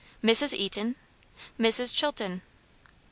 Eaton. 0.23 0.95
Mrs. 1.59 1.93
Chilton. 1.95 2.41